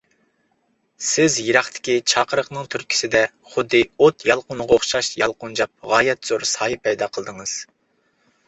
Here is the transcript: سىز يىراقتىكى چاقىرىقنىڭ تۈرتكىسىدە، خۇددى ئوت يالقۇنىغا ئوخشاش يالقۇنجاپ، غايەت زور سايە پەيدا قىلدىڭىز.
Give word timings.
سىز 1.07 1.35
يىراقتىكى 1.47 1.97
چاقىرىقنىڭ 2.13 2.71
تۈرتكىسىدە، 2.75 3.21
خۇددى 3.51 3.83
ئوت 4.07 4.25
يالقۇنىغا 4.31 4.79
ئوخشاش 4.79 5.11
يالقۇنجاپ، 5.25 5.75
غايەت 5.93 6.31
زور 6.33 6.47
سايە 6.57 6.81
پەيدا 6.89 7.13
قىلدىڭىز. 7.19 7.55